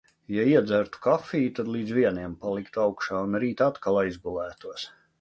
Ja 0.35 0.45
iedzertu 0.51 1.01
kafiju, 1.07 1.51
tad 1.59 1.69
līdz 1.77 1.95
vieniem 1.99 2.35
paliktu 2.47 2.85
augšā 2.87 3.23
un 3.29 3.41
rīt 3.45 3.67
atkal 3.71 4.05
aizgulētos. 4.07 4.93